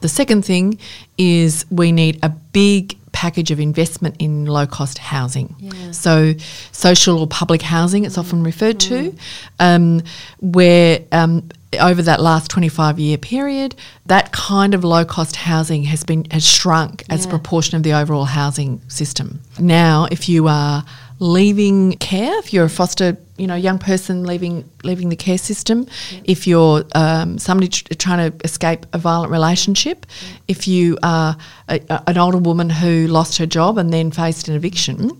[0.00, 0.78] The second thing
[1.16, 5.54] is we need a big package of investment in low cost housing.
[5.58, 5.90] Yeah.
[5.90, 6.34] So,
[6.70, 8.20] social or public housing, it's mm.
[8.20, 8.88] often referred mm.
[8.88, 9.16] to,
[9.58, 10.02] um,
[10.40, 11.48] where um,
[11.80, 13.74] over that last 25 year period,
[14.06, 17.92] that kind of low cost housing has been has shrunk as a proportion of the
[17.92, 19.40] overall housing system.
[19.58, 20.84] Now, if you are
[21.20, 25.86] leaving care, if you're a foster, you know, young person leaving leaving the care system,
[26.10, 26.20] yeah.
[26.24, 30.36] if you're um, somebody tr- trying to escape a violent relationship, yeah.
[30.48, 31.36] if you are
[31.68, 35.10] a, a, an older woman who lost her job and then faced an eviction,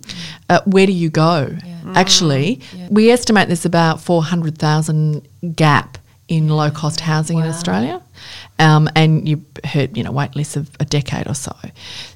[0.49, 1.49] uh, where do you go?
[1.65, 1.93] Yeah.
[1.95, 7.43] Actually, we estimate there's about four hundred thousand gap in low cost housing wow.
[7.43, 8.01] in Australia.
[8.59, 11.55] Um, and you heard, you know, wait lists of a decade or so.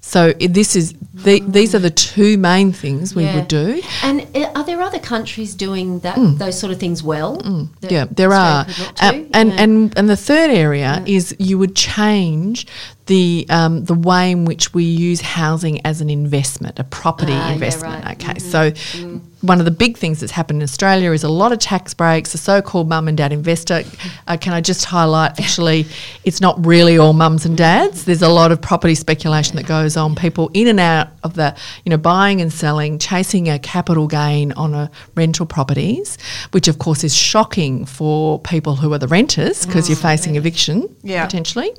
[0.01, 3.35] So this is the, these are the two main things we yeah.
[3.35, 3.81] would do.
[4.03, 6.37] And uh, are there other countries doing that mm.
[6.37, 7.37] those sort of things well?
[7.37, 7.69] Mm.
[7.81, 8.65] Yeah, there are.
[8.99, 9.61] Uh, and, yeah.
[9.61, 11.15] and and the third area yeah.
[11.15, 12.67] is you would change
[13.05, 17.53] the um, the way in which we use housing as an investment, a property ah,
[17.53, 18.03] investment.
[18.03, 18.15] Right.
[18.21, 18.49] Okay, mm-hmm.
[18.49, 19.21] so mm.
[19.43, 22.31] One of the big things that's happened in Australia is a lot of tax breaks.
[22.31, 23.83] The so-called mum and dad investor.
[24.25, 25.37] Uh, can I just highlight?
[25.39, 25.85] Actually,
[26.23, 28.05] it's not really all mums and dads.
[28.05, 30.15] There's a lot of property speculation that goes on.
[30.15, 34.53] People in and out of the, you know, buying and selling, chasing a capital gain
[34.53, 36.17] on a rental properties,
[36.51, 39.89] which of course is shocking for people who are the renters because mm.
[39.89, 41.25] you're facing eviction yeah.
[41.25, 41.71] potentially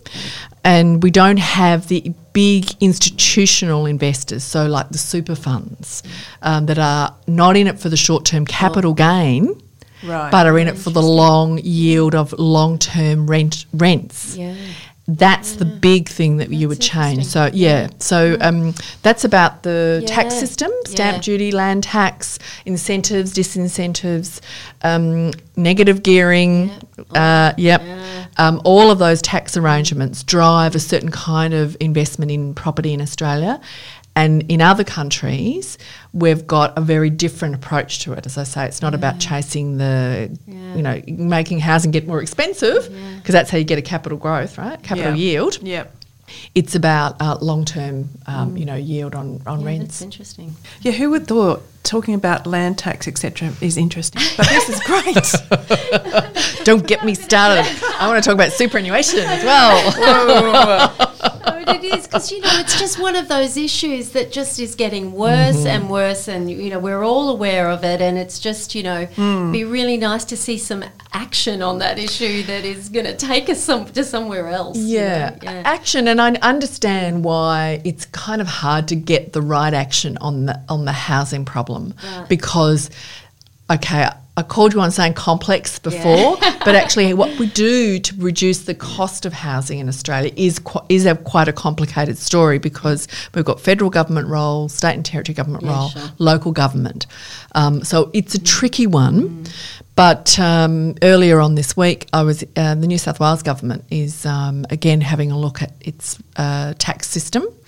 [0.64, 6.03] and we don't have the big institutional investors, so like the super funds,
[6.42, 8.94] um, that are not in it for the short term capital oh.
[8.94, 9.62] gain.
[10.05, 10.31] Right.
[10.31, 14.37] But are in it for the long yield of long term rent rents.
[14.37, 14.55] Yeah.
[15.07, 15.59] That's yeah.
[15.59, 17.27] the big thing that that's you would change.
[17.27, 20.09] So yeah, so um, that's about the yeah.
[20.09, 24.40] tax system: stamp duty, land tax, incentives, disincentives,
[24.83, 26.71] um, negative gearing.
[27.14, 27.83] Uh, yep.
[28.38, 33.03] Um, all of those tax arrangements drive a certain kind of investment in property in
[33.03, 33.61] Australia.
[34.16, 35.77] And in other countries,
[36.12, 38.27] we've got a very different approach to it.
[38.27, 38.98] As I say, it's not yeah.
[38.98, 40.74] about chasing the, yeah.
[40.77, 43.20] you know, making housing get more expensive, because yeah.
[43.27, 44.81] that's how you get a capital growth, right?
[44.83, 45.59] Capital yield.
[45.62, 45.96] Yep.
[46.55, 48.61] It's about uh, long-term, um, mm.
[48.61, 49.98] you know, yield on on yeah, rents.
[49.98, 50.55] That's interesting.
[50.81, 53.53] Yeah, who would thought talking about land tax etc.
[53.61, 56.64] is interesting, but this is great.
[56.64, 57.64] Don't get me started.
[58.01, 59.94] I want to talk about superannuation as well.
[59.97, 64.59] I but it is because you know it's just one of those issues that just
[64.59, 65.66] is getting worse mm-hmm.
[65.66, 69.07] and worse, and you know we're all aware of it, and it's just you know
[69.07, 69.53] mm.
[69.53, 73.49] be really nice to see some action on that issue that is going to take
[73.49, 74.77] us some to somewhere else.
[74.79, 75.35] Yeah.
[75.35, 75.53] You know?
[75.53, 80.18] yeah, action, and I understand why it's kind of hard to get the right action
[80.20, 82.28] on the on the housing problem right.
[82.28, 82.90] because
[83.70, 86.58] okay I called you on saying complex before, yeah.
[86.64, 90.84] but actually, what we do to reduce the cost of housing in Australia is qu-
[90.88, 95.34] is a, quite a complicated story because we've got federal government role, state and territory
[95.34, 96.02] government yeah, role, sure.
[96.18, 97.06] local government.
[97.54, 99.44] Um, so it's a tricky one.
[99.44, 99.54] Mm.
[99.94, 104.26] But um, earlier on this week, I was uh, the New South Wales government is
[104.26, 107.63] um, again having a look at its uh, tax system, mm.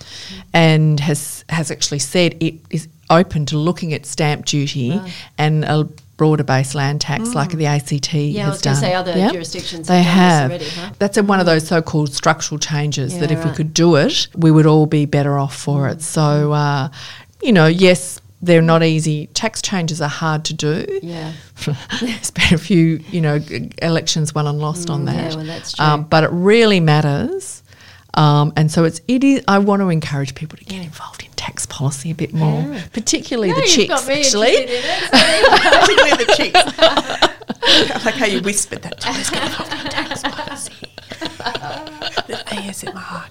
[0.53, 5.13] And has has actually said it is open to looking at stamp duty right.
[5.37, 7.35] and a broader based land tax mm.
[7.35, 8.75] like the ACT yeah, has I was done.
[8.75, 9.31] say other yep.
[9.31, 10.51] jurisdictions they have.
[10.51, 10.91] Already, huh?
[10.99, 13.49] That's a, one of those so called structural changes yeah, that if right.
[13.49, 15.93] we could do it, we would all be better off for mm.
[15.93, 16.01] it.
[16.01, 16.89] So, uh,
[17.41, 19.27] you know, yes, they're not easy.
[19.27, 20.99] Tax changes are hard to do.
[21.03, 21.33] Yeah.
[22.01, 23.39] There's been a few, you know,
[23.81, 25.31] elections won and lost mm, on that.
[25.31, 25.85] Yeah, well, that's true.
[25.85, 27.63] Um, but it really matters.
[28.17, 29.43] Um, and so it's it is.
[29.47, 32.83] I want to encourage people to get involved in tax policy a bit more, yeah.
[32.91, 33.93] particularly the chicks.
[33.93, 34.55] actually,
[35.11, 36.59] particularly the chicks.
[37.69, 39.29] I like how you whispered that to us.
[39.29, 40.73] Get involved in tax policy.
[42.27, 43.25] the ASMR.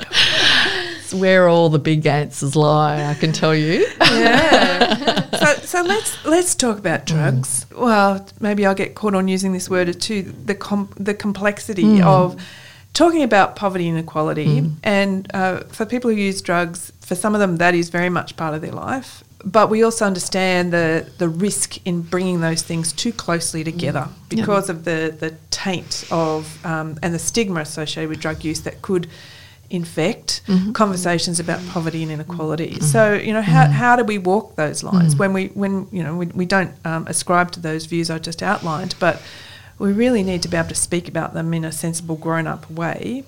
[1.00, 3.04] It's where all the big answers lie.
[3.04, 3.86] I can tell you.
[4.00, 5.30] Yeah.
[5.36, 7.66] so, so let's let's talk about drugs.
[7.70, 7.80] Mm.
[7.80, 10.22] Well, maybe I'll get caught on using this word too.
[10.22, 12.04] The com- the complexity mm.
[12.04, 12.40] of
[12.96, 14.74] talking about poverty and inequality, mm.
[14.82, 18.36] and uh, for people who use drugs, for some of them that is very much
[18.36, 19.22] part of their life.
[19.44, 24.28] But we also understand the the risk in bringing those things too closely together mm.
[24.28, 28.80] because of the the taint of um, and the stigma associated with drug use that
[28.82, 29.08] could
[29.68, 30.72] infect mm-hmm.
[30.72, 32.70] conversations about poverty and inequality.
[32.70, 32.84] Mm-hmm.
[32.84, 33.72] So you know how, mm-hmm.
[33.72, 35.18] how do we walk those lines mm.
[35.18, 38.42] when we when you know we, we don't um, ascribe to those views I just
[38.42, 39.20] outlined, but
[39.78, 42.70] we really need to be able to speak about them in a sensible, grown up
[42.70, 43.24] way.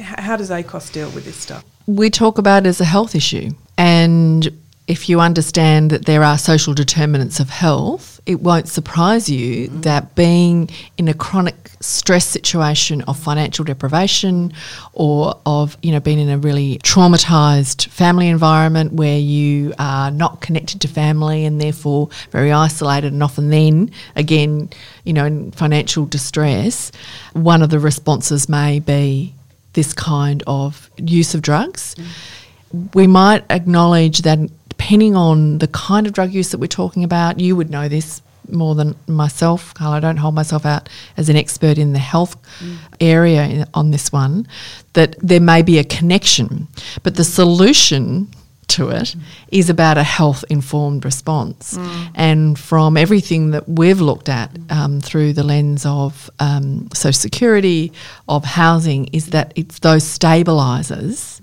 [0.00, 1.64] How does ACOSS deal with this stuff?
[1.86, 3.50] We talk about it as a health issue.
[3.76, 4.61] And
[4.92, 9.80] if you understand that there are social determinants of health, it won't surprise you mm-hmm.
[9.80, 14.52] that being in a chronic stress situation of financial deprivation
[14.92, 20.42] or of, you know, being in a really traumatized family environment where you are not
[20.42, 24.68] connected to family and therefore very isolated and often then again,
[25.04, 26.92] you know, in financial distress,
[27.32, 29.34] one of the responses may be
[29.72, 31.94] this kind of use of drugs.
[31.94, 32.86] Mm-hmm.
[32.94, 34.38] We might acknowledge that
[34.72, 38.22] depending on the kind of drug use that we're talking about, you would know this
[38.48, 39.92] more than myself, Carl.
[39.92, 42.78] I don't hold myself out as an expert in the health mm.
[42.98, 44.48] area in, on this one,
[44.94, 46.68] that there may be a connection,
[47.02, 48.28] but the solution
[48.68, 49.20] to it mm.
[49.48, 51.76] is about a health informed response.
[51.76, 52.10] Mm.
[52.14, 57.92] And from everything that we've looked at um, through the lens of um, social security,
[58.26, 61.41] of housing, is that it's those stabilisers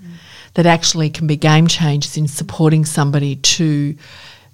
[0.54, 3.96] that actually can be game changers in supporting somebody to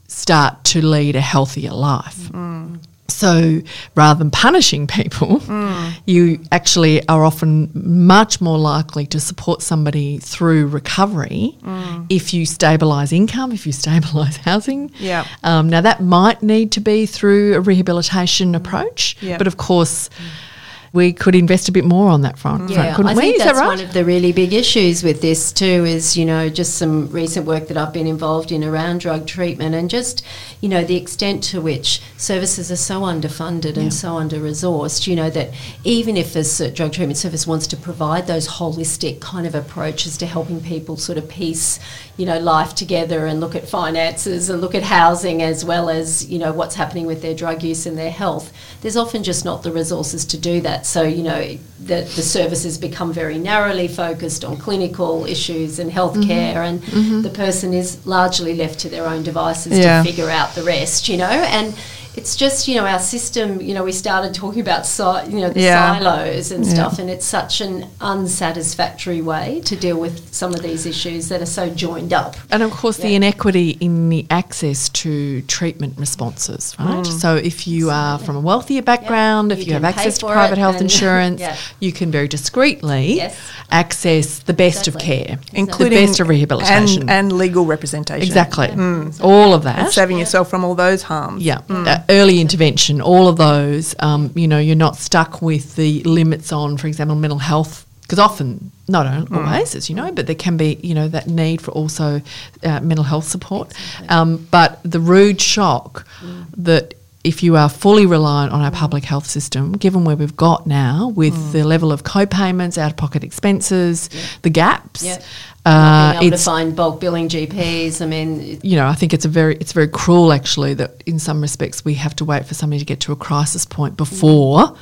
[0.08, 2.18] start to lead a healthier life.
[2.30, 2.80] Mm.
[3.08, 3.62] So
[3.96, 5.94] rather than punishing people, mm.
[6.06, 12.06] you actually are often much more likely to support somebody through recovery mm.
[12.10, 14.92] if you stabilise income, if you stabilise housing.
[15.00, 15.26] Yeah.
[15.44, 19.38] Um, now that might need to be through a rehabilitation approach, yep.
[19.38, 20.10] but of course.
[20.10, 20.52] Mm
[20.96, 23.22] we could invest a bit more on that front, yeah, couldn't I we?
[23.22, 23.78] think Is that's that right?
[23.78, 25.86] one of the really big issues with this too.
[25.86, 29.76] Is you know just some recent work that I've been involved in around drug treatment
[29.76, 30.24] and just
[30.66, 33.84] you know the extent to which services are so underfunded yeah.
[33.84, 35.06] and so under resourced.
[35.06, 39.46] You know that even if a drug treatment service wants to provide those holistic kind
[39.46, 41.80] of approaches to helping people sort of piece
[42.18, 46.26] you know life together and look at finances and look at housing as well as
[46.26, 48.52] you know what's happening with their drug use and their health,
[48.82, 50.86] there's often just not the resources to do that.
[50.88, 56.56] So, you know, the, the services become very narrowly focused on clinical issues and healthcare,
[56.56, 56.58] mm-hmm.
[56.58, 57.22] and mm-hmm.
[57.22, 60.02] the person is largely left to their own devices yeah.
[60.02, 61.26] to figure out the rest, you know.
[61.26, 61.76] And
[62.18, 65.50] it's just you know our system you know we started talking about si- you know
[65.50, 65.98] the yeah.
[65.98, 66.74] silos and yeah.
[66.74, 71.42] stuff and it's such an unsatisfactory way to deal with some of these issues that
[71.42, 73.08] are so joined up and of course yeah.
[73.08, 77.20] the inequity in the access to treatment responses right mm.
[77.20, 80.58] so if you are from a wealthier background if you, you have access to private
[80.58, 81.42] health insurance
[81.80, 83.38] you can very discreetly yes.
[83.72, 85.22] access the best exactly.
[85.22, 89.22] of care including the best of rehabilitation and, and legal representation exactly mm.
[89.22, 91.86] all of that and saving yourself from all those harms yeah mm.
[91.86, 96.52] uh, early intervention, all of those, um, you know, you're not stuck with the limits
[96.52, 99.76] on, for example, mental health because often, not always, mm.
[99.76, 102.22] as you know, but there can be, you know, that need for also
[102.64, 103.72] uh, mental health support.
[103.72, 104.08] Exactly.
[104.10, 106.46] Um, but the rude shock mm.
[106.58, 110.68] that if you are fully reliant on our public health system, given where we've got
[110.68, 111.52] now with mm.
[111.54, 114.22] the level of co-payments, out-of-pocket expenses, yeah.
[114.44, 115.24] the gaps, yeah.
[115.66, 118.00] Uh, being able to find bulk billing GPs.
[118.00, 121.18] I mean, you know, I think it's a very it's very cruel actually that in
[121.18, 124.60] some respects we have to wait for somebody to get to a crisis point before
[124.60, 124.78] mm.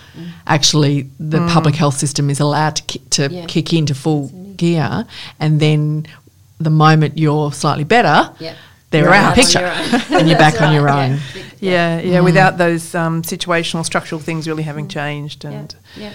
[0.45, 1.49] actually the mm.
[1.49, 3.45] public health system is allowed to ki- to yeah.
[3.45, 5.07] kick into full gear,
[5.39, 6.05] and then
[6.59, 8.33] the moment you're slightly better.
[8.39, 8.55] Yeah
[8.93, 10.67] they're out of the picture and you're back right.
[10.67, 11.19] on your own.
[11.59, 12.25] Yeah, yeah, yeah mm.
[12.25, 15.45] without those um, situational, structural things really having changed.
[15.45, 16.13] And yeah.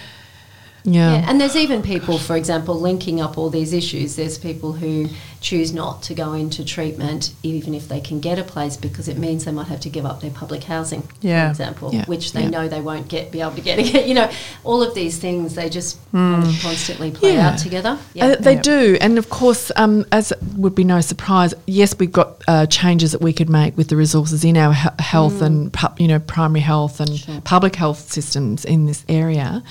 [0.85, 1.15] Yeah.
[1.15, 1.25] Yeah.
[1.29, 4.17] And there's even people, for example, linking up all these issues.
[4.17, 5.09] There's people who
[5.41, 9.17] choose not to go into treatment even if they can get a place because it
[9.17, 11.47] means they might have to give up their public housing, yeah.
[11.47, 12.05] for example, yeah.
[12.07, 14.09] which they know they won't get be able to get again.
[14.09, 14.31] You know,
[14.65, 16.43] all of these things they just mm.
[16.63, 17.99] constantly play out together.
[18.21, 22.43] Uh, they do, and of course, um, as would be no surprise, yes, we've got
[22.49, 25.47] uh, changes that we could make with the resources in our he- health mm.
[25.47, 27.41] and pu- you know primary health and sure.
[27.43, 29.63] public health systems in this area,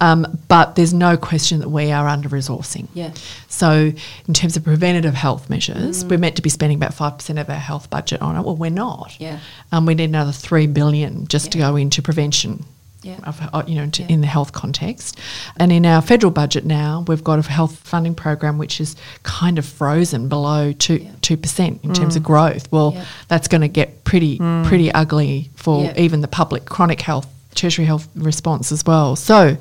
[0.00, 2.88] um, but there's no question that we are under resourcing.
[2.94, 3.12] Yeah.
[3.48, 3.92] So
[4.26, 6.04] in terms of preventative health measures.
[6.04, 6.10] Mm.
[6.10, 8.42] We're meant to be spending about five percent of our health budget on it.
[8.42, 9.16] Well, we're not.
[9.20, 9.38] Yeah.
[9.70, 11.50] Um, we need another three billion just yeah.
[11.52, 12.64] to go into prevention.
[13.04, 13.16] Yeah.
[13.24, 14.12] Of, uh, you know, to, yeah.
[14.12, 15.18] in the health context,
[15.56, 18.94] and in our federal budget now, we've got a health funding program which is
[19.24, 21.96] kind of frozen below two two percent in mm.
[21.96, 22.70] terms of growth.
[22.70, 22.96] Well,
[23.26, 24.64] that's going to get pretty mm.
[24.66, 29.16] pretty ugly for even the public chronic health tertiary health response as well.
[29.16, 29.56] So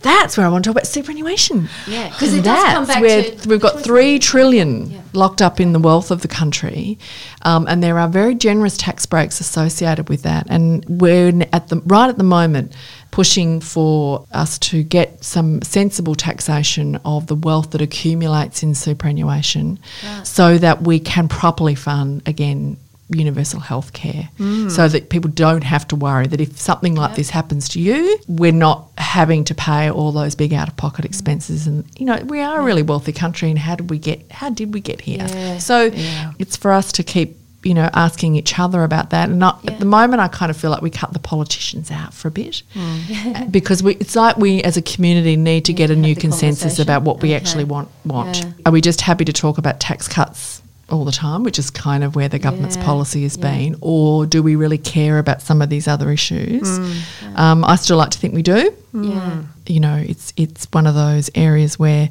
[0.00, 1.68] that's where I want to talk about superannuation.
[1.86, 5.00] Yeah, because it does come back where to we've got three trillion yeah.
[5.12, 6.98] locked up in the wealth of the country,
[7.42, 10.46] um, and there are very generous tax breaks associated with that.
[10.48, 12.74] And we're at the right at the moment
[13.10, 19.78] pushing for us to get some sensible taxation of the wealth that accumulates in superannuation,
[20.04, 20.26] right.
[20.26, 22.76] so that we can properly fund again
[23.10, 24.70] universal health care mm.
[24.70, 27.16] so that people don't have to worry that if something like yep.
[27.16, 31.04] this happens to you, we're not having to pay all those big out of pocket
[31.04, 31.66] expenses.
[31.66, 34.50] And, you know, we are a really wealthy country and how did we get, how
[34.50, 35.26] did we get here?
[35.28, 35.58] Yeah.
[35.58, 36.32] So yeah.
[36.38, 39.28] it's for us to keep you know, asking each other about that.
[39.28, 39.72] And not, yeah.
[39.72, 42.30] at the moment, I kind of feel like we cut the politicians out for a
[42.30, 43.50] bit mm.
[43.50, 47.02] because we, it's like we as a community need to get a new consensus about
[47.02, 47.36] what we okay.
[47.36, 47.88] actually want.
[48.04, 48.52] Want yeah.
[48.64, 50.57] are we just happy to talk about tax cuts
[50.90, 53.42] all the time, which is kind of where the government's yeah, policy has yeah.
[53.42, 56.78] been, or do we really care about some of these other issues?
[56.78, 58.72] Mm, um, I still like to think we do.
[58.94, 59.42] Yeah.
[59.66, 62.10] You know, it's it's one of those areas where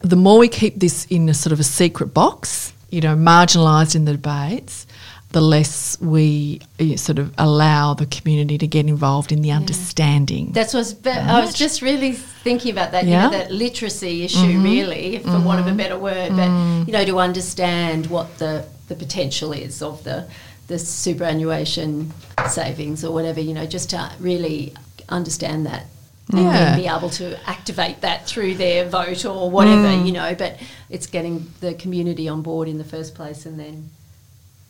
[0.00, 3.94] the more we keep this in a sort of a secret box, you know, marginalised
[3.94, 4.86] in the debates,
[5.34, 6.60] the less we
[6.94, 9.56] sort of allow the community to get involved in the yeah.
[9.56, 10.52] understanding.
[10.52, 11.16] That's what right?
[11.16, 13.04] I was just really thinking about that.
[13.04, 13.24] Yeah.
[13.24, 14.62] You know, that literacy issue, mm-hmm.
[14.62, 15.44] really, for mm-hmm.
[15.44, 15.76] want of a mm-hmm.
[15.76, 16.36] better word, mm.
[16.36, 20.28] but you know, to understand what the the potential is of the
[20.68, 22.12] the superannuation
[22.48, 23.40] savings or whatever.
[23.40, 24.72] You know, just to really
[25.08, 25.86] understand that
[26.30, 26.52] and yeah.
[26.52, 30.06] then be able to activate that through their vote or whatever, mm.
[30.06, 30.32] you know.
[30.36, 33.90] But it's getting the community on board in the first place and then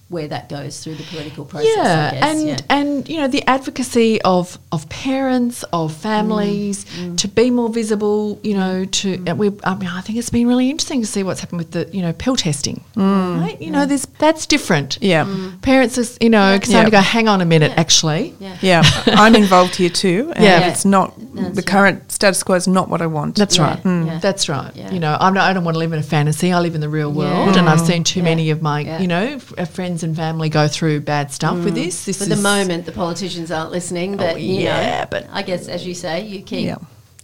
[0.08, 1.72] where that goes through the political process.
[1.76, 2.56] Yeah, guess, and yeah.
[2.68, 7.18] and you know the advocacy of of parents, of families mm, mm.
[7.18, 8.38] to be more visible.
[8.42, 9.36] You know, to mm.
[9.36, 9.50] we.
[9.64, 12.02] I mean, I think it's been really interesting to see what's happened with the you
[12.02, 12.84] know pill testing.
[12.96, 13.40] Mm.
[13.40, 13.60] Right?
[13.60, 14.98] You know, there's that's different.
[15.00, 15.60] Yeah, mm.
[15.62, 16.60] parents are you know yeah.
[16.60, 16.84] starting yeah.
[16.84, 17.00] to go.
[17.00, 18.34] Hang on a minute, actually.
[18.40, 18.82] Yeah, yeah.
[19.06, 20.32] I'm involved here too.
[20.36, 21.66] yeah, it's not that's the right.
[21.66, 23.36] current status quo is not what I want.
[23.36, 23.82] That's right.
[23.82, 24.20] Mm.
[24.20, 24.74] That's right.
[24.74, 26.52] You know, I'm not, I don't want to live in a fantasy.
[26.52, 29.38] I live in the real world, and I've seen too many of my you know
[29.38, 31.64] friends friends and family go through bad stuff mm.
[31.64, 32.04] with this.
[32.04, 35.68] This for the moment, the politicians aren't listening, but oh, yeah, know, but I guess
[35.68, 36.76] as you say, you keep yeah.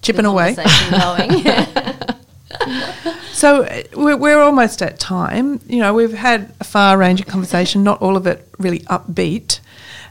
[0.03, 0.55] chipping away.
[3.33, 5.61] so uh, we're, we're almost at time.
[5.67, 9.59] You know, we've had a far ranging conversation, not all of it really upbeat.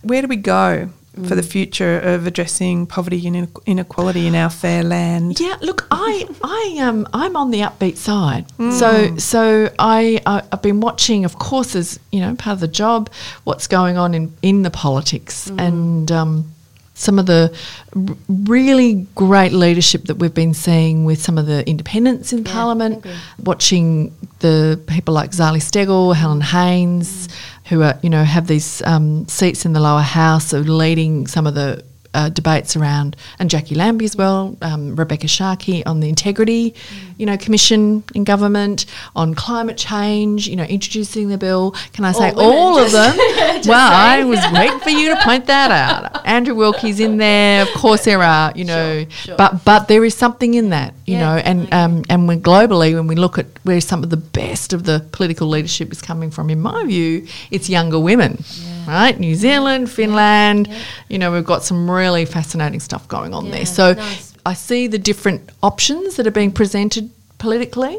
[0.02, 0.90] Where do we go
[1.28, 5.40] for the future of addressing poverty and inequality in our fair land?
[5.40, 8.48] Yeah, look, I I um I'm on the upbeat side.
[8.58, 8.74] Mm.
[8.74, 12.68] So so I, I have been watching, of course, as you know, part of the
[12.68, 13.10] job,
[13.44, 15.60] what's going on in in the politics mm.
[15.60, 16.12] and.
[16.12, 16.52] Um,
[17.00, 17.56] some of the
[17.96, 22.52] r- really great leadership that we've been seeing with some of the independents in yeah,
[22.52, 23.06] Parliament,
[23.42, 27.34] watching the people like Zali Steggall, Helen Haines, mm
[27.70, 31.48] who are you know have these um, seats in the lower house of leading some
[31.48, 36.10] of the uh, debates around, and Jacqui Lambie as well, um, Rebekha Sharkie on the
[36.10, 36.74] Integrity,
[37.18, 41.76] you know, Commission in government, on climate change, you know, introducing the bill.
[41.94, 43.16] Can I say all, all of them?
[43.68, 46.26] well, I was waiting for you to point that out.
[46.26, 47.64] Andrew Wilkie's in there.
[47.64, 49.36] Of course there are, you know, sure, sure.
[49.38, 51.72] but but there is something in that, you yeah, know, and okay.
[51.72, 55.06] um, and when globally, when we look at where some of the best of the
[55.12, 58.38] political leadership is coming from, in my view, it's younger women.
[58.40, 59.20] Yeah right?
[59.20, 60.80] New Zealand, Finland, yeah.
[61.10, 63.66] you know, we've got some really fascinating stuff going on yeah, there.
[63.66, 64.34] So nice.
[64.46, 67.98] I see the different options that are being presented politically.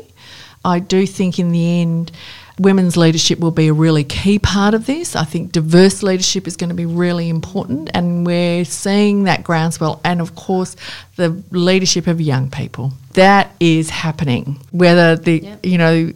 [0.65, 2.13] I do think in the end,
[2.59, 5.17] women's leadership will be a really key part of this.
[5.17, 10.01] I think diverse leadership is going to be really important, and we're seeing that groundswell.
[10.05, 10.77] And of course,
[11.21, 12.93] the leadership of young people.
[13.15, 15.67] That is happening, whether the yep.
[15.67, 16.13] you know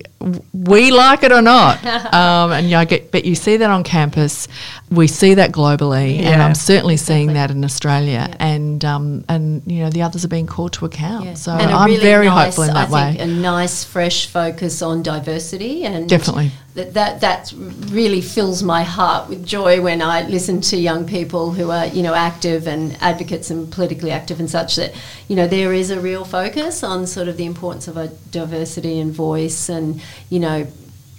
[0.52, 1.84] we like it or not.
[2.14, 4.48] um, and I get, but you see that on campus.
[4.90, 6.30] We see that globally, yeah.
[6.30, 7.14] and I'm certainly exactly.
[7.14, 8.28] seeing that in Australia.
[8.30, 8.36] Yeah.
[8.38, 11.24] And um, and you know the others are being called to account.
[11.26, 11.34] Yeah.
[11.34, 13.18] So I'm really very nice, hopeful in that I way.
[13.18, 19.28] a nice, fresh focus on diversity and definitely that, that that really fills my heart
[19.28, 23.50] with joy when I listen to young people who are you know active and advocates
[23.50, 24.92] and politically active and such that
[25.28, 28.98] you know there is a real focus on sort of the importance of a diversity
[28.98, 30.66] and voice and you know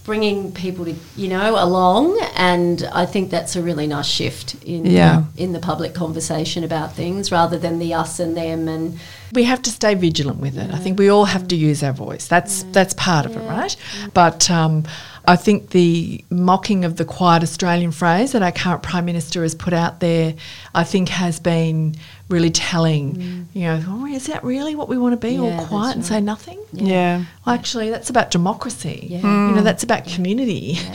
[0.03, 4.85] bringing people to you know along and I think that's a really nice shift in
[4.85, 5.23] yeah.
[5.37, 8.99] in the public conversation about things rather than the us and them and
[9.33, 10.69] we have to stay vigilant with it.
[10.69, 10.75] Yeah.
[10.75, 12.27] I think we all have to use our voice.
[12.27, 12.69] That's yeah.
[12.71, 13.75] that's part of it, right?
[14.13, 14.85] But um,
[15.27, 19.55] I think the mocking of the quiet Australian phrase that our current Prime Minister has
[19.55, 20.35] put out there,
[20.73, 21.95] I think has been
[22.29, 23.15] really telling.
[23.15, 23.45] Mm.
[23.53, 25.95] You know, oh, is that really what we want to be, yeah, all quiet right.
[25.95, 26.59] and say nothing?
[26.71, 26.87] Yeah.
[26.87, 27.25] yeah.
[27.45, 29.07] Well, actually, that's about democracy.
[29.09, 29.21] Yeah.
[29.21, 29.49] Mm.
[29.49, 30.77] You know, that's about community.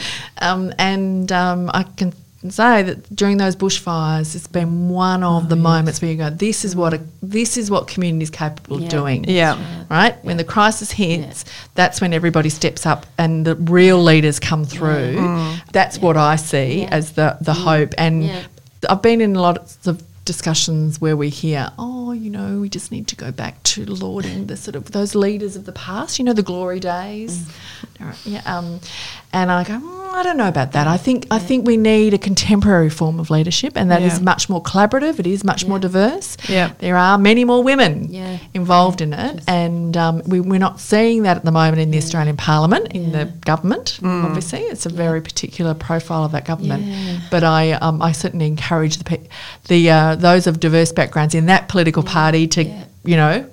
[0.42, 2.14] Um, and um, I can
[2.48, 5.62] say that during those bushfires, it's been one of oh, the yes.
[5.62, 8.86] moments where you go, "This is what a, this is what community is capable yeah.
[8.86, 10.14] of doing." Yeah, right.
[10.14, 10.20] Yeah.
[10.22, 11.52] When the crisis hits, yeah.
[11.74, 15.16] that's when everybody steps up and the real leaders come through.
[15.16, 15.72] Mm.
[15.72, 17.62] That's what I see as the the mm.
[17.62, 17.94] hope.
[17.98, 18.48] And
[18.88, 23.08] I've been in lots of discussions where we hear, oh, you know, we just need
[23.08, 26.32] to go back to lauding the sort of those leaders of the past, you know,
[26.32, 27.38] the glory days.
[27.38, 27.88] Mm.
[28.24, 28.80] Yeah, um,
[29.32, 30.86] and I go, mm, I don't know about that.
[30.86, 31.34] I think yeah.
[31.34, 34.08] I think we need a contemporary form of leadership, and that yeah.
[34.08, 35.18] is much more collaborative.
[35.18, 35.68] It is much yeah.
[35.68, 36.36] more diverse.
[36.48, 38.12] Yeah, there are many more women
[38.54, 41.98] involved in it, and um, we, are not seeing that at the moment in the
[41.98, 43.98] Australian Parliament, in the government.
[44.02, 44.24] Mm.
[44.24, 47.22] Obviously, it's a very particular profile of that government.
[47.30, 49.20] But I um, I certainly encourage the
[49.68, 52.64] the uh, those of diverse backgrounds in that political party to
[53.04, 53.48] you know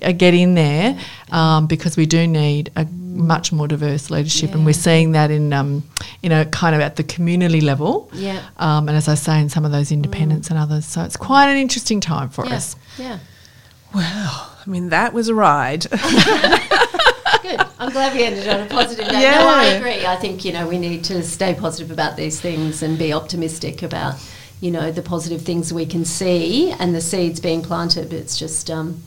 [0.00, 0.98] get in there
[1.30, 2.84] um, because we do need a
[3.16, 4.56] much more diverse leadership, yeah.
[4.56, 5.82] and we're seeing that in um,
[6.22, 8.10] you know kind of at the community level.
[8.12, 8.42] Yeah.
[8.56, 10.52] Um, and as I say, in some of those independents mm.
[10.52, 12.54] and others, so it's quite an interesting time for yeah.
[12.54, 12.76] us.
[12.98, 13.18] Yeah.
[13.94, 15.82] Well, I mean that was a ride.
[17.42, 17.60] Good.
[17.78, 19.20] I'm glad we ended on a positive note.
[19.20, 19.38] Yeah.
[19.38, 20.06] No, I agree.
[20.06, 23.82] I think you know we need to stay positive about these things and be optimistic
[23.82, 24.14] about
[24.60, 28.12] you know the positive things we can see and the seeds being planted.
[28.12, 29.02] It's just um,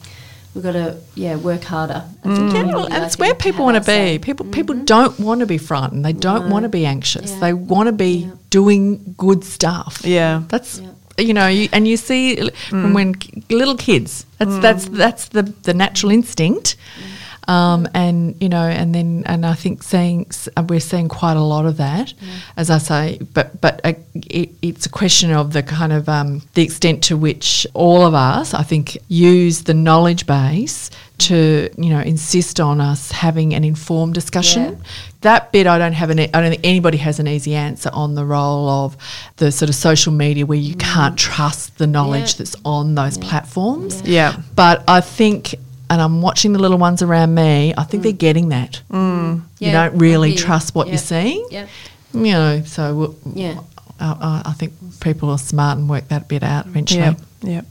[0.56, 2.04] we've got to yeah work harder.
[2.24, 2.54] Mm.
[2.54, 4.18] Yeah, well, and it's where people want to be.
[4.18, 4.54] People mm-hmm.
[4.54, 6.04] people don't want to be frightened.
[6.04, 6.54] They don't no.
[6.54, 7.32] want to be anxious.
[7.32, 7.40] Yeah.
[7.40, 8.32] They want to be yeah.
[8.50, 10.02] doing good stuff.
[10.04, 10.80] Yeah, that's.
[10.80, 10.92] Yeah.
[11.18, 12.94] You know, you, and you see mm.
[12.94, 13.16] when
[13.50, 14.62] little kids, that's mm.
[14.62, 16.76] that's that's the the natural instinct.
[16.76, 17.15] Mm.
[17.48, 20.28] Um, and you know, and then and I think seeing
[20.58, 22.34] uh, we're seeing quite a lot of that, yeah.
[22.58, 23.20] as I say.
[23.34, 27.18] But but uh, it, it's a question of the kind of um, the extent to
[27.18, 32.82] which all of us, I think, use the knowledge base to you know insist on
[32.82, 34.64] us having an informed discussion.
[34.64, 34.90] Yeah.
[35.22, 38.16] That bit I don't have an I don't think anybody has an easy answer on
[38.16, 38.98] the role of
[39.38, 40.80] the sort of social media where you mm.
[40.80, 42.38] can't trust the knowledge yeah.
[42.40, 43.30] that's on those yeah.
[43.30, 44.02] platforms.
[44.04, 44.38] Yeah.
[44.56, 45.56] But I think
[45.90, 48.04] and I'm watching the little ones around me, I think mm.
[48.06, 48.82] they're getting that.
[48.90, 49.42] Mm.
[49.60, 50.94] You yeah, don't really trust what yep.
[50.94, 51.48] you're seeing.
[51.52, 51.70] Yep.
[52.14, 53.60] You know, so we'll, yeah.
[54.00, 57.02] I, I, think people are smart and work that bit out eventually.
[57.02, 57.16] Yeah.
[57.42, 57.62] yeah.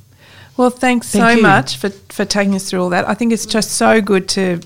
[0.56, 1.42] Well, thanks Thank so you.
[1.42, 3.08] much for, for taking us through all that.
[3.08, 4.60] I think it's just so good to